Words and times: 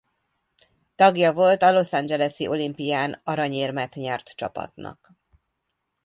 Tagja 0.95 1.33
volt 1.33 1.61
a 1.61 1.71
Los 1.71 1.93
Angeles-i 1.93 2.47
olimpián 2.47 3.21
aranyérmet 3.23 3.95
nyert 3.95 4.35
csapatnak. 4.35 5.11